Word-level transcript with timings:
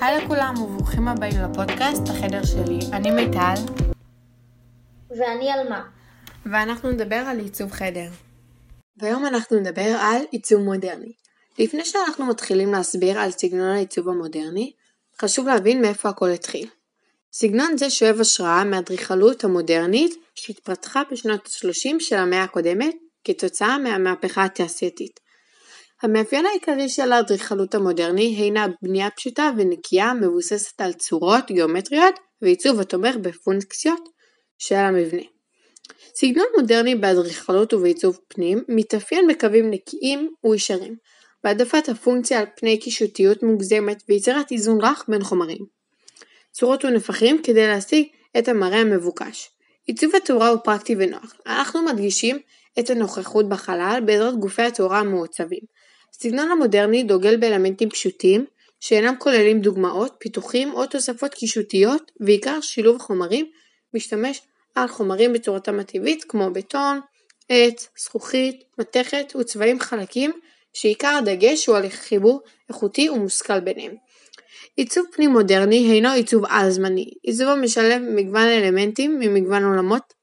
היי 0.00 0.24
לכולם 0.24 0.54
וברוכים 0.62 1.08
הבאים 1.08 1.34
לפודקאסט 1.42 2.02
החדר 2.08 2.44
שלי. 2.44 2.78
אני 2.92 3.10
מיטל. 3.10 3.54
ואני 5.10 5.50
עלמה. 5.50 5.82
ואנחנו 6.46 6.90
נדבר 6.90 7.16
על 7.16 7.38
עיצוב 7.38 7.72
חדר. 7.72 8.08
והיום 8.96 9.26
אנחנו 9.26 9.60
נדבר 9.60 9.96
על 10.00 10.22
עיצוב 10.30 10.60
מודרני. 10.60 11.12
לפני 11.58 11.84
שאנחנו 11.84 12.26
מתחילים 12.26 12.72
להסביר 12.72 13.18
על 13.18 13.30
סגנון 13.30 13.68
העיצוב 13.68 14.08
המודרני, 14.08 14.72
חשוב 15.20 15.48
להבין 15.48 15.82
מאיפה 15.82 16.08
הכל 16.08 16.30
התחיל. 16.30 16.68
סגנון 17.32 17.78
זה 17.78 17.90
שואב 17.90 18.20
השראה 18.20 18.64
מהאדריכלות 18.64 19.44
המודרנית 19.44 20.14
שהתפתחה 20.34 21.02
בשנות 21.12 21.46
ה-30 21.46 21.94
של 21.98 22.16
המאה 22.16 22.42
הקודמת 22.42 22.94
כתוצאה 23.24 23.78
מהמהפכה 23.78 24.44
התעשייתית. 24.44 25.20
המאפיין 26.02 26.46
העיקרי 26.46 26.88
של 26.88 27.12
האדריכלות 27.12 27.74
המודרני 27.74 28.22
הינה 28.22 28.66
בנייה 28.82 29.10
פשוטה 29.10 29.50
ונקייה 29.56 30.14
מבוססת 30.14 30.80
על 30.80 30.92
צורות 30.92 31.44
גיאומטריות 31.50 32.14
ועיצוב 32.42 32.80
התומך 32.80 33.16
בפונקציות 33.16 34.08
של 34.58 34.74
המבנה. 34.74 35.22
סגנון 36.14 36.46
מודרני 36.56 36.94
באדריכלות 36.94 37.74
ובעיצוב 37.74 38.20
פנים 38.28 38.64
מתאפיין 38.68 39.26
בקווים 39.28 39.70
נקיים 39.70 40.34
וישרים, 40.44 40.96
בהעדפת 41.44 41.88
הפונקציה 41.88 42.38
על 42.38 42.46
פני 42.56 42.78
קישוטיות 42.78 43.42
מוגזמת 43.42 44.02
ויצירת 44.08 44.52
איזון 44.52 44.80
רך 44.80 45.04
בין 45.08 45.24
חומרים. 45.24 45.66
צורות 46.52 46.84
ונפחים 46.84 47.42
כדי 47.42 47.66
להשיג 47.66 48.06
את 48.38 48.48
המראה 48.48 48.80
המבוקש. 48.80 49.50
עיצוב 49.86 50.16
התאורה 50.16 50.48
הוא 50.48 50.58
פרקטי 50.64 50.94
ונוח. 50.98 51.34
אנחנו 51.46 51.82
מדגישים 51.82 52.38
את 52.78 52.90
הנוכחות 52.90 53.48
בחלל 53.48 54.02
בעזרת 54.06 54.34
גופי 54.34 54.62
התאורה 54.62 54.98
המעוצבים. 54.98 55.79
הסגנון 56.20 56.50
המודרני 56.50 57.02
דוגל 57.02 57.36
באלמנטים 57.36 57.90
פשוטים 57.90 58.44
שאינם 58.80 59.14
כוללים 59.18 59.60
דוגמאות, 59.60 60.14
פיתוחים 60.18 60.74
או 60.74 60.86
תוספות 60.86 61.34
קישוטיות 61.34 62.12
ועיקר 62.20 62.60
שילוב 62.60 62.98
חומרים 62.98 63.46
משתמש 63.94 64.40
על 64.74 64.88
חומרים 64.88 65.32
בצורתם 65.32 65.80
הטבעית 65.80 66.24
כמו 66.24 66.50
בטון, 66.50 67.00
עץ, 67.48 67.88
זכוכית, 67.98 68.64
מתכת 68.78 69.32
וצבעים 69.40 69.80
חלקים 69.80 70.32
שעיקר 70.72 71.16
הדגש 71.18 71.66
הוא 71.66 71.76
על 71.76 71.88
חיבור 71.88 72.40
איכותי 72.68 73.10
ומושכל 73.10 73.60
ביניהם. 73.60 73.94
עיצוב 74.76 75.06
פנים 75.12 75.30
מודרני 75.30 75.76
הינו 75.76 76.08
עיצוב 76.08 76.44
על-זמני, 76.48 77.10
עיצוב 77.22 77.48
המשלב 77.48 78.02
מגוון 78.02 78.48
אלמנטים 78.48 79.18
ממגוון 79.18 79.64
עולמות, 79.64 80.14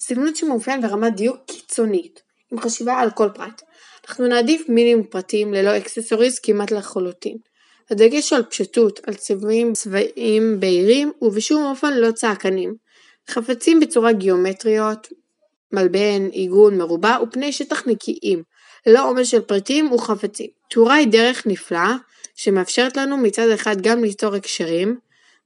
סגנון 0.00 0.34
שמאופיין 0.34 0.80
ברמת 0.80 1.14
דיוק 1.14 1.36
קיצונית, 1.46 2.22
עם 2.52 2.60
חשיבה 2.60 3.00
על 3.00 3.10
כל 3.10 3.28
פרט. 3.34 3.62
אנחנו 4.08 4.26
נעדיף 4.26 4.68
מינימום 4.68 5.06
פרטים 5.06 5.54
ללא 5.54 5.76
אקססוריז 5.76 6.38
כמעט 6.38 6.70
לחלוטין. 6.70 7.36
הדגש 7.90 8.32
על 8.32 8.42
פשטות, 8.42 9.00
על 9.06 9.14
צבעים 9.14 9.72
צבעים 9.72 10.60
בהירים 10.60 11.12
ובשום 11.22 11.64
אופן 11.64 11.94
לא 11.94 12.12
צעקנים. 12.12 12.74
חפצים 13.30 13.80
בצורה 13.80 14.12
גיאומטריות, 14.12 15.08
מלבן, 15.72 16.26
עיגון, 16.32 16.78
מרובע 16.78 17.18
ופני 17.22 17.52
שטח 17.52 17.86
נקיים, 17.86 18.42
ללא 18.86 19.08
עומס 19.08 19.28
של 19.28 19.40
פריטים 19.40 19.92
וחפצים. 19.92 20.50
תאורה 20.70 20.94
היא 20.94 21.08
דרך 21.08 21.46
נפלאה 21.46 21.96
שמאפשרת 22.34 22.96
לנו 22.96 23.16
מצד 23.16 23.48
אחד 23.48 23.76
גם 23.80 24.04
ליצור 24.04 24.34
הקשרים 24.34 24.98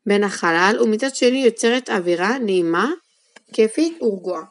בין 0.07 0.25
החלל 0.25 0.77
ומצד 0.83 1.15
שני 1.15 1.45
יוצרת 1.45 1.91
אווירה 1.91 2.39
נעימה, 2.39 2.91
כיפית 3.53 4.03
ורגועה. 4.03 4.43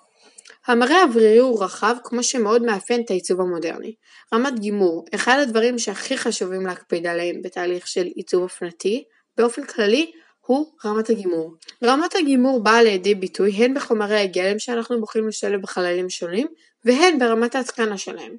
המראה 0.69 1.01
האווירי 1.01 1.37
הוא 1.37 1.63
רחב 1.63 1.95
כמו 2.03 2.23
שמאוד 2.23 2.61
מאפיין 2.61 3.01
את 3.01 3.09
העיצוב 3.09 3.41
המודרני. 3.41 3.95
רמת 4.33 4.59
גימור– 4.59 5.05
אחד 5.15 5.39
הדברים 5.41 5.79
שהכי 5.79 6.17
חשובים 6.17 6.65
להקפיד 6.65 7.07
עליהם 7.07 7.41
בתהליך 7.41 7.87
של 7.87 8.05
עיצוב 8.15 8.43
אופנתי, 8.43 9.03
באופן 9.37 9.65
כללי 9.65 10.11
הוא 10.45 10.73
רמת 10.85 11.09
הגימור. 11.09 11.53
רמת 11.83 12.15
הגימור 12.15 12.63
באה 12.63 12.83
לידי 12.83 13.15
ביטוי 13.15 13.51
הן 13.51 13.73
בחומרי 13.73 14.19
הגלם 14.19 14.59
שאנחנו 14.59 14.99
בוחרים 14.99 15.27
לשלב 15.27 15.61
בחללים 15.61 16.09
שונים, 16.09 16.47
והן 16.85 17.19
ברמת 17.19 17.55
ההתקנה 17.55 17.97
שלהם. 17.97 18.35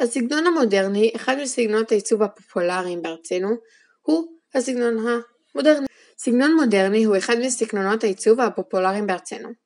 הסגנון 0.00 0.46
המודרני, 0.46 1.12
אחד 1.16 1.36
מסגנונות 1.42 1.92
העיצוב 1.92 2.22
הפופולריים 2.22 3.02
בארצנו, 3.02 3.56
הוא 4.02 4.28
הסגנון 4.54 5.06
המודרני. 5.54 5.86
סגנון 6.18 6.54
מודרני 6.54 7.04
הוא 7.04 7.16
אחד 7.16 7.36
מסגנונות 7.38 8.04
העיצוב 8.04 8.40
הפופולריים 8.40 9.06
בארצנו. 9.06 9.65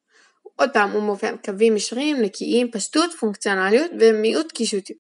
עוד 0.61 0.71
פעם, 0.73 0.91
הוא 0.91 1.03
מופיע 1.03 1.37
קווים 1.45 1.77
ישרים, 1.77 2.17
נקיים, 2.23 2.71
פשטות, 2.71 3.11
פונקציונליות 3.13 3.91
ומיעוט 4.01 4.53
קישוטיות. 4.53 4.99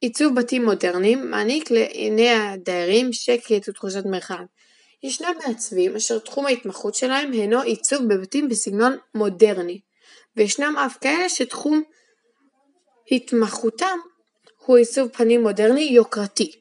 עיצוב 0.00 0.34
בתים 0.34 0.64
מודרניים 0.64 1.30
מעניק 1.30 1.70
לעיני 1.70 2.30
הדיירים 2.30 3.12
שקט 3.12 3.68
ותחושת 3.68 4.04
מרחב. 4.04 4.44
ישנם 5.02 5.32
מעצבים 5.46 5.96
אשר 5.96 6.18
תחום 6.18 6.46
ההתמחות 6.46 6.94
שלהם 6.94 7.32
הינו 7.32 7.60
עיצוב 7.60 8.02
בבתים 8.08 8.48
בסגנון 8.48 8.96
מודרני, 9.14 9.80
וישנם 10.36 10.76
אף 10.76 10.96
כאלה 11.00 11.28
שתחום 11.28 11.82
התמחותם 13.12 13.98
הוא 14.64 14.76
עיצוב 14.76 15.08
פנים 15.08 15.42
מודרני 15.42 15.80
יוקרתי. 15.80 16.52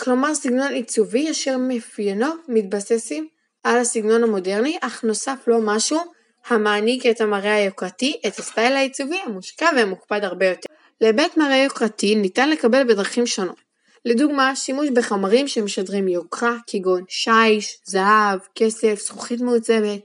כלומר 0.00 0.34
סגנון 0.34 0.72
עיצובי 0.72 1.30
אשר 1.30 1.56
מאפיינו 1.56 2.26
מתבססים 2.48 3.28
על 3.62 3.78
הסגנון 3.78 4.22
המודרני, 4.22 4.78
אך 4.80 5.04
נוסף 5.04 5.38
לו 5.46 5.58
משהו 5.62 6.00
המעניק 6.46 7.06
את 7.06 7.20
המראה 7.20 7.54
היוקרתי, 7.54 8.20
את 8.26 8.38
הסטייל 8.38 8.72
העיצובי 8.72 9.16
המושקע 9.26 9.68
והמוקפד 9.76 10.24
הרבה 10.24 10.46
יותר. 10.46 10.68
להיבט 11.00 11.36
מראה 11.36 11.56
יוקרתי 11.56 12.14
ניתן 12.14 12.50
לקבל 12.50 12.84
בדרכים 12.88 13.26
שונות. 13.26 13.72
לדוגמה, 14.04 14.56
שימוש 14.56 14.88
בחומרים 14.88 15.48
שמשדרים 15.48 16.08
יוקרה 16.08 16.56
כגון 16.66 17.04
שיש, 17.08 17.78
זהב, 17.84 18.38
כסף, 18.54 19.00
זכוכית 19.02 19.40
מעוצבת. 19.40 20.00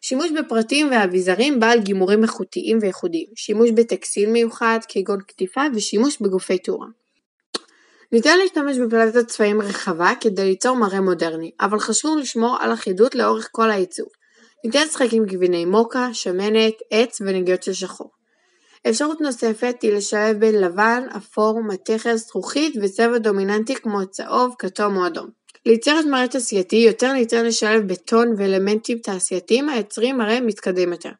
שימוש 0.00 0.30
בפרטים 0.30 0.90
ואביזרים 0.90 1.60
בעל 1.60 1.80
גימורים 1.80 2.22
איכותיים 2.22 2.78
וייחודיים. 2.80 3.26
שימוש 3.36 3.70
בטקסטיל 3.70 4.30
מיוחד 4.30 4.78
כגון 4.88 5.20
קטיפה 5.20 5.62
ושימוש 5.74 6.16
בגופי 6.20 6.58
תאורה. 6.58 6.86
ניתן 8.12 8.38
להשתמש 8.38 8.76
בפלטת 8.78 9.26
צבעים 9.28 9.62
רחבה 9.62 10.12
כדי 10.20 10.44
ליצור 10.44 10.76
מראה 10.76 11.00
מודרני, 11.00 11.50
אבל 11.60 11.78
חשוב 11.78 12.18
לשמור 12.18 12.56
על 12.60 12.72
אחידות 12.72 13.14
לאורך 13.14 13.48
כל 13.52 13.70
העיצוב. 13.70 14.08
ניתן 14.66 14.86
לשחק 14.86 15.12
עם 15.12 15.24
גביני 15.24 15.64
מוקה, 15.64 16.08
שמנת, 16.12 16.74
עץ 16.90 17.20
ונגיעות 17.20 17.62
של 17.62 17.72
שחור. 17.72 18.10
אפשרות 18.88 19.20
נוספת 19.20 19.76
היא 19.82 19.92
לשלב 19.92 20.36
בין 20.40 20.60
לבן, 20.60 21.02
אפור, 21.16 21.62
מתכת, 21.62 22.14
זכוכית 22.16 22.74
וצבע 22.82 23.18
דומיננטי 23.18 23.74
כמו 23.74 24.06
צהוב, 24.06 24.54
כתום 24.58 24.96
או 24.96 25.06
אדום. 25.06 25.28
ליצור 25.66 26.00
את 26.00 26.04
מראה 26.04 26.28
תעשייתי 26.28 26.76
יותר 26.76 27.12
ניתן 27.12 27.44
לשלב 27.44 27.92
בטון 27.92 28.34
ואלמנטים 28.38 28.98
תעשייתיים 28.98 29.68
היוצרים 29.68 30.18
מראה 30.18 30.40
מתקדם 30.40 30.92
יותר. 30.92 31.10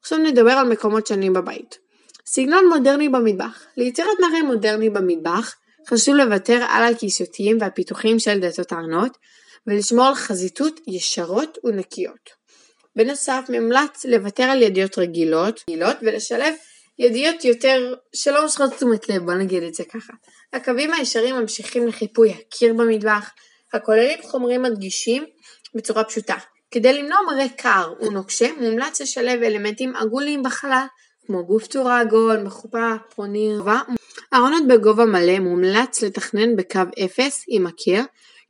עכשיו 0.00 0.18
נדבר 0.18 0.52
על 0.52 0.68
מקומות 0.68 1.06
שונים 1.06 1.32
בבית. 1.32 1.78
סגנון 2.26 2.68
מודרני 2.68 3.08
במטבח 3.08 3.64
ליצירת 3.76 4.16
מראה 4.20 4.42
מודרני 4.42 4.90
במטבח 4.90 5.54
חשוב 5.88 6.14
לוותר 6.14 6.64
על 6.68 6.94
הקישוטים 6.94 7.56
והפיתוחים 7.60 8.18
של 8.18 8.40
דלתות 8.40 8.72
הארנות 8.72 9.18
ולשמור 9.66 10.06
על 10.06 10.14
חזיתות 10.14 10.80
ישרות 10.86 11.58
ונקיות. 11.64 12.41
בנוסף 12.96 13.44
מומלץ 13.48 14.04
לוותר 14.04 14.42
על 14.42 14.62
ידיות 14.62 14.98
רגילות, 14.98 15.60
רגילות 15.68 15.96
ולשלב 16.02 16.54
ידיות 16.98 17.44
יותר 17.44 17.94
שלא 18.14 18.42
מושכות 18.42 18.72
תשומת 18.72 19.08
לב, 19.08 19.22
בוא 19.24 19.34
נגיד 19.34 19.62
את 19.62 19.74
זה 19.74 19.84
ככה. 19.84 20.12
הקווים 20.52 20.92
הישרים 20.92 21.36
ממשיכים 21.36 21.88
לחיפוי 21.88 22.30
הקיר 22.30 22.74
במטבח, 22.74 23.30
הכוללים 23.72 24.18
חומרים 24.22 24.62
מדגישים 24.62 25.24
בצורה 25.74 26.04
פשוטה. 26.04 26.36
כדי 26.70 26.92
למנוע 26.92 27.18
מראה 27.26 27.48
קר 27.48 27.92
ונוקשה, 28.00 28.48
מומלץ 28.60 29.00
לשלב 29.00 29.42
אלמנטים 29.42 29.96
עגולים 29.96 30.42
בחלל, 30.42 30.84
כמו 31.26 31.46
גוף 31.46 31.66
תאורה 31.66 32.00
עגול, 32.00 32.42
מחופה, 32.42 32.94
פרוניר, 33.14 33.62
ארונות 34.34 34.62
בגובה 34.68 35.04
מלא 35.04 35.38
מומלץ 35.38 36.02
לתכנן 36.02 36.56
בקו 36.56 36.80
אפס 37.04 37.44
עם 37.48 37.66
הקיר, 37.66 38.02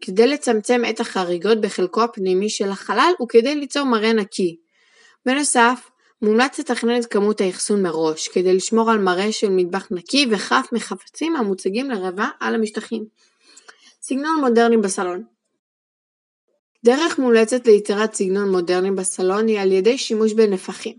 כדי 0.04 0.26
לצמצם 0.26 0.82
את 0.90 1.00
החריגות 1.00 1.60
בחלקו 1.60 2.02
הפנימי 2.02 2.48
של 2.48 2.70
החלל 2.70 3.12
וכדי 3.22 3.54
ליצור 3.54 3.84
מראה 3.84 4.12
נקי. 4.12 4.56
בנוסף, 5.26 5.90
מומלץ 6.22 6.58
לתכנן 6.58 7.00
את 7.00 7.06
כמות 7.06 7.40
האחסון 7.40 7.82
מראש, 7.82 8.28
כדי 8.28 8.54
לשמור 8.54 8.90
על 8.90 8.98
מראה 8.98 9.32
של 9.32 9.50
מטבח 9.50 9.88
נקי 9.90 10.26
וחף 10.30 10.66
מחפצים 10.72 11.36
המוצגים 11.36 11.90
לרבע 11.90 12.26
על 12.40 12.54
המשטחים. 12.54 13.04
סגנון 14.02 14.40
מודרני 14.40 14.76
בסלון 14.76 15.24
דרך 16.84 17.18
מומלצת 17.18 17.66
ליצירת 17.66 18.14
סגנון 18.14 18.50
מודרני 18.50 18.90
בסלון 18.90 19.46
היא 19.46 19.60
על 19.60 19.72
ידי 19.72 19.98
שימוש 19.98 20.32
בנפחים. 20.32 20.96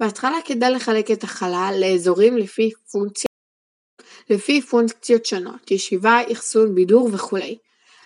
בהתחלה 0.00 0.38
כדאי 0.44 0.70
לחלק 0.70 1.10
את 1.10 1.24
החלל 1.24 1.74
לאזורים 1.80 2.36
לפי, 2.36 2.70
פונקציה, 2.92 3.28
לפי 4.30 4.62
פונקציות 4.62 5.26
שונות, 5.26 5.70
ישיבה, 5.70 6.20
אחסון, 6.32 6.74
בידור 6.74 7.08
וכו'. 7.12 7.38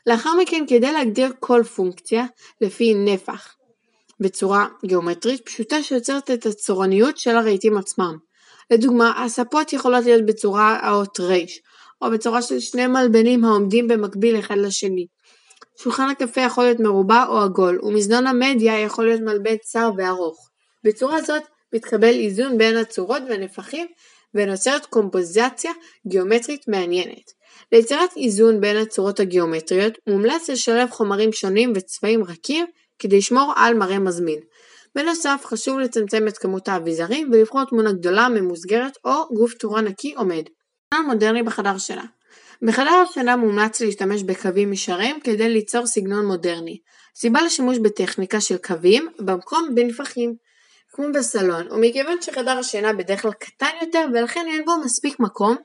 לאחר 0.07 0.31
מכן 0.43 0.65
כדי 0.69 0.93
להגדיר 0.93 1.33
כל 1.41 1.63
פונקציה 1.63 2.25
לפי 2.61 2.95
נפח 2.95 3.57
בצורה 4.21 4.67
גיאומטרית 4.87 5.47
פשוטה 5.47 5.83
שיוצרת 5.83 6.31
את 6.31 6.47
הצורניות 6.47 7.19
של 7.19 7.37
הרהיטים 7.37 7.77
עצמם. 7.79 8.17
לדוגמה, 8.71 9.25
הספות 9.25 9.73
יכולות 9.73 10.05
להיות 10.05 10.27
בצורה 10.27 10.79
האות 10.83 11.21
ר' 11.21 11.35
או 12.03 12.11
בצורה 12.11 12.43
של 12.43 12.61
שני 12.61 12.87
מלבנים 12.87 13.45
העומדים 13.45 13.89
במקביל 13.89 14.39
אחד 14.39 14.59
לשני. 14.59 15.07
שולחן 15.83 16.09
הקפה 16.09 16.41
יכול 16.41 16.65
להיות 16.65 16.81
מרובע 16.81 17.27
או 17.29 17.41
עגול, 17.41 17.81
ומזנון 17.83 18.27
המדיה 18.27 18.81
יכול 18.81 19.05
להיות 19.05 19.21
מלבן 19.21 19.57
צר 19.57 19.91
וארוך. 19.97 20.51
בצורה 20.85 21.23
זאת 21.23 21.43
מתקבל 21.73 22.15
איזון 22.15 22.59
בין 22.59 22.77
הצורות 22.77 23.23
והנפחים 23.29 23.87
ונוצרת 24.35 24.87
קומפוזיציה 24.87 25.73
גיאומטרית 26.07 26.69
מעניינת. 26.69 27.40
ליצירת 27.73 28.11
איזון 28.17 28.61
בין 28.61 28.77
הצורות 28.77 29.21
הגיאומטריות 29.21 29.99
מומלץ 30.07 30.51
לשלב 30.51 30.91
חומרים 30.91 31.33
שונים 31.33 31.73
וצבעים 31.75 32.25
רכים 32.25 32.67
כדי 32.99 33.19
לשמור 33.19 33.53
על 33.57 33.75
מראה 33.75 33.99
מזמין. 33.99 34.41
בנוסף 34.95 35.43
חשוב 35.45 35.79
לצמצם 35.79 36.29
את 36.29 36.39
כמות 36.39 36.69
האביזרים 36.69 37.31
ולבחור 37.33 37.65
תמונה 37.65 37.93
גדולה, 37.93 38.29
ממוסגרת 38.29 38.93
או 39.05 39.35
גוף 39.35 39.55
תאורה 39.55 39.81
נקי 39.81 40.15
עומד. 40.15 40.43
סגנון 40.95 41.07
מודרני 41.07 41.43
בחדר 41.43 41.79
שינה 41.79 42.05
בחדר 42.63 42.91
השינה 42.91 43.37
מומלץ 43.37 43.81
להשתמש 43.81 44.23
בקווים 44.23 44.73
ישרים 44.73 45.21
כדי 45.21 45.49
ליצור 45.49 45.87
סגנון 45.87 46.27
מודרני. 46.27 46.79
סיבה 47.17 47.43
לשימוש 47.43 47.79
בטכניקה 47.79 48.41
של 48.41 48.57
קווים 48.57 49.09
במקום 49.19 49.69
בנפחים 49.75 50.35
כמו 50.93 51.07
בסלון, 51.15 51.73
ומכיוון 51.73 52.23
שחדר 52.23 52.59
השינה 52.59 52.93
בדרך 52.93 53.23
כלל 53.23 53.33
קטן 53.33 53.71
יותר 53.83 54.07
ולכן 54.15 54.47
אין 54.49 54.65
בו 54.65 54.73
מספיק 54.85 55.21
מקום 55.21 55.57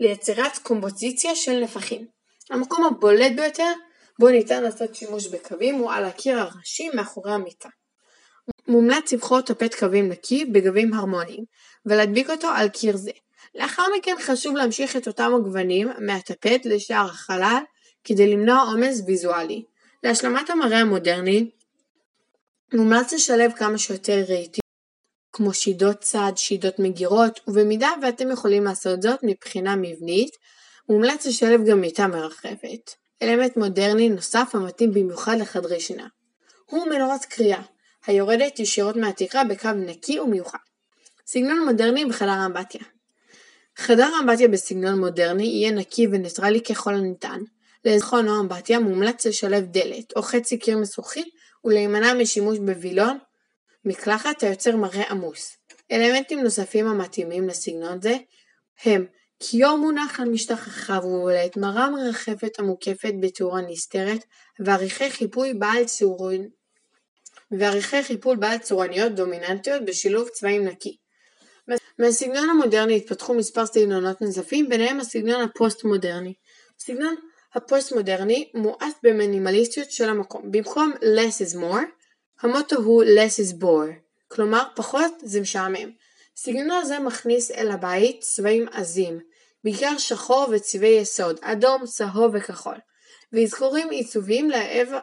ליצירת 0.00 0.58
קומפוזיציה 0.58 1.34
של 1.34 1.60
נפחים. 1.60 2.06
המקום 2.50 2.84
הבולט 2.84 3.32
ביותר 3.36 3.72
בו 4.18 4.28
ניתן 4.28 4.62
לעשות 4.62 4.94
שימוש 4.94 5.26
בקווים 5.26 5.74
הוא 5.74 5.92
על 5.92 6.04
הקיר 6.04 6.38
הראשי 6.38 6.88
מאחורי 6.94 7.32
המיטה. 7.32 7.68
מומלץ 8.68 9.12
לבחור 9.12 9.40
טפט 9.40 9.74
קווים 9.74 10.08
נקי 10.08 10.44
בגבים 10.44 10.94
הרמוניים 10.94 11.44
ולהדביק 11.86 12.30
אותו 12.30 12.48
על 12.48 12.68
קיר 12.68 12.96
זה. 12.96 13.10
לאחר 13.54 13.82
מכן 13.98 14.14
חשוב 14.20 14.56
להמשיך 14.56 14.96
את 14.96 15.08
אותם 15.08 15.32
הגוונים 15.34 15.88
מהטפט 15.98 16.60
לשאר 16.64 17.06
החלל 17.10 17.62
כדי 18.04 18.32
למנוע 18.32 18.60
עומס 18.60 19.02
ויזואלי. 19.06 19.64
להשלמת 20.02 20.50
המראה 20.50 20.80
המודרני 20.80 21.50
מומלץ 22.74 23.12
לשלב 23.12 23.52
כמה 23.52 23.78
שיותר 23.78 24.24
רהיטים 24.28 24.61
כמו 25.32 25.54
שידות 25.54 26.00
צד, 26.00 26.32
שידות 26.36 26.78
מגירות, 26.78 27.40
ובמידה 27.48 27.90
ואתם 28.02 28.30
יכולים 28.30 28.64
לעשות 28.64 29.02
זאת 29.02 29.20
מבחינה 29.22 29.76
מבנית, 29.76 30.36
מומלץ 30.88 31.26
לשלב 31.26 31.60
גם 31.66 31.80
מיטה 31.80 32.06
מרחפת. 32.06 32.90
אלמנט 33.22 33.56
מודרני 33.56 34.08
נוסף 34.08 34.50
המתאים 34.54 34.92
במיוחד 34.92 35.36
לחדרי 35.38 35.80
שינה. 35.80 36.06
הוא 36.70 36.86
מנורת 36.86 37.24
קריאה, 37.24 37.62
היורדת 38.06 38.58
ישירות 38.58 38.96
מהתקרה 38.96 39.44
בקו 39.44 39.72
נקי 39.72 40.20
ומיוחד. 40.20 40.58
סגנון 41.26 41.64
מודרני 41.64 42.04
בחדר 42.04 42.30
האמבטיה 42.30 42.82
חדר 43.76 44.10
האמבטיה 44.16 44.48
בסגנון 44.48 44.98
מודרני 44.98 45.44
יהיה 45.46 45.72
נקי 45.72 46.06
וניטרלי 46.06 46.60
ככל 46.60 46.94
הניתן. 46.94 47.40
לאזרחון 47.84 48.28
או 48.28 48.40
אמבטיה 48.40 48.78
מומלץ 48.78 49.26
לשלב 49.26 49.64
דלת 49.64 50.16
או 50.16 50.22
חצי 50.22 50.58
קיר 50.58 50.78
משוחי 50.78 51.24
ולהימנע 51.64 52.14
משימוש 52.14 52.58
בווילון 52.58 53.18
מקלחת 53.84 54.42
היוצר 54.42 54.76
מראה 54.76 55.10
עמוס. 55.10 55.56
אלמנטים 55.92 56.40
נוספים 56.40 56.86
המתאימים 56.86 57.48
לסגנון 57.48 58.00
זה 58.02 58.16
הם 58.84 59.06
כיור 59.40 59.76
מונח 59.76 60.20
על 60.20 60.28
משטח 60.28 60.68
רחב 60.68 61.04
ובולט, 61.04 61.56
מראה 61.56 61.90
מרחפת 61.90 62.58
המוקפת 62.58 63.12
בתאורה 63.20 63.60
נסתרת, 63.60 64.24
ועריכי 64.60 65.10
חיפוי 65.10 65.54
בעל 65.54 65.84
צורון 65.84 66.48
ועריכי 67.58 68.02
חיפול 68.02 68.36
בעל 68.36 68.58
צורניות 68.58 69.14
דומיננטיות 69.14 69.84
בשילוב 69.84 70.28
צבעים 70.28 70.64
נקי. 70.64 70.96
מהסגנון 71.98 72.50
המודרני 72.50 72.96
התפתחו 72.96 73.34
מספר 73.34 73.66
סגנונות 73.66 74.20
נוספים, 74.20 74.68
ביניהם 74.68 75.00
הסגנון 75.00 75.40
הפוסט-מודרני. 75.42 76.34
הסגנון 76.80 77.14
הפוסט-מודרני 77.54 78.50
מואס 78.54 78.92
במינימליסטיות 79.02 79.90
של 79.90 80.08
המקום. 80.08 80.52
במקום 80.52 80.92
less 80.92 81.52
is 81.52 81.56
more, 81.56 81.82
המוטו 82.42 82.76
הוא 82.76 83.04
less 83.04 83.40
is 83.40 83.62
bore, 83.62 83.92
כלומר 84.28 84.62
פחות 84.74 85.12
זה 85.22 85.40
משעמם. 85.40 85.90
סגנון 86.36 86.84
זה 86.84 86.98
מכניס 86.98 87.50
אל 87.50 87.70
הבית 87.70 88.20
צבעים 88.20 88.68
עזים, 88.72 89.20
בעיקר 89.64 89.98
שחור 89.98 90.46
וצבעי 90.52 90.90
יסוד, 91.00 91.38
אדום, 91.42 91.86
צהוב 91.86 92.34
וכחול, 92.34 92.76
ואזכורים 93.32 93.90
עיצוביים 93.90 94.50
לעבר 94.50 94.98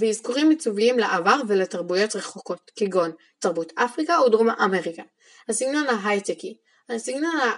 ואזכורים 0.00 0.50
עיצוביים 0.50 0.98
לעבר 0.98 1.40
ולתרבויות 1.48 2.16
רחוקות, 2.16 2.70
כגון 2.76 3.12
תרבות 3.38 3.72
אפריקה 3.76 4.18
או 4.18 4.28
דרום 4.28 4.50
אמריקה. 4.50 5.02
הסגנון 5.48 5.86
ההייטקי 5.86 6.56
הסגנון, 6.88 7.36
ה... 7.36 7.54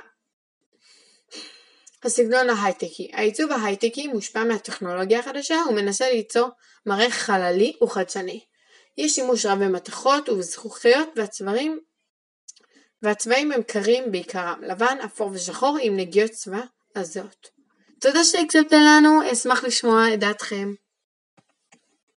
הסגנון 2.04 2.50
ההייטקי 2.50 3.10
העיצוב 3.12 3.52
ההייטקי 3.52 4.06
מושפע 4.06 4.44
מהטכנולוגיה 4.44 5.18
החדשה 5.18 5.56
ומנסה 5.68 6.10
ליצור 6.10 6.48
מראה 6.86 7.10
חללי 7.10 7.76
וחדשני. 7.82 8.44
יש 8.98 9.14
שימוש 9.14 9.46
רב 9.46 9.64
במתכות 9.64 10.28
ובזכוכיות 10.28 11.08
והצבעים 11.16 11.80
והצבעים 13.02 13.52
הם 13.52 13.62
קרים 13.62 14.12
בעיקרם, 14.12 14.62
לבן, 14.62 14.96
אפור 15.04 15.30
ושחור 15.32 15.78
עם 15.82 15.96
נגיעות 15.96 16.30
צבע 16.30 16.60
עזות. 16.94 17.48
תודה 18.00 18.24
שהקשבתם 18.24 18.76
לנו, 18.76 19.32
אשמח 19.32 19.64
לשמוע 19.64 20.14
את 20.14 20.20
דעתכם. 20.20 20.74